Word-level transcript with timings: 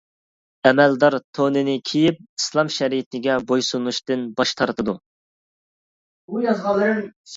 ئەمەلدار 0.67 1.17
تونىنى 1.39 1.75
كىيىپ، 1.89 2.17
ئىسلام 2.41 2.71
شەرىئىتىگە 2.77 3.37
بويسۇنۇشتىن 3.51 4.25
باش 4.41 4.55
تارتىدۇ. 4.63 4.97